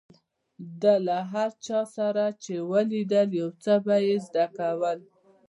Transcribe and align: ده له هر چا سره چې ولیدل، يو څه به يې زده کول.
ده 0.81 0.93
له 1.07 1.17
هر 1.31 1.49
چا 1.65 1.79
سره 1.95 2.23
چې 2.43 2.53
ولیدل، 2.71 3.29
يو 3.41 3.49
څه 3.63 3.73
به 3.85 3.95
يې 4.07 4.15
زده 4.25 4.45
کول. 4.57 4.99